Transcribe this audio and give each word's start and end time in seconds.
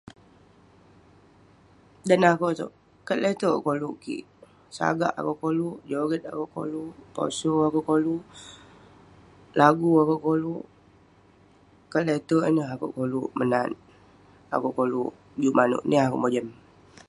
dan 2.07 2.17
neh 2.21 2.33
akouk 2.33 2.53
itouk, 2.53 2.73
kat 3.07 3.17
le'terk 3.23 3.63
koluk 3.65 3.95
kik, 4.03 4.23
sagak 4.77 5.15
akouk 5.19 5.39
koluk, 5.43 5.77
joget 5.91 6.23
akouk 6.31 6.49
koluk, 6.55 6.91
poso 7.15 7.51
akouk 7.67 7.85
koluk, 7.91 8.23
lagu 9.59 9.91
akouk 10.03 10.21
koluk, 10.27 10.63
kat 11.91 12.03
le'terk 12.07 12.45
ineh 12.49 12.69
akouk 12.73 12.93
koluk 12.97 13.29
menat, 13.39 13.71
akouk 14.55 14.75
koluk 14.79 15.11
juk 15.41 15.57
manouk 15.59 15.83
niah 15.89 16.05
akouk 16.07 16.23
mojam 16.23 16.47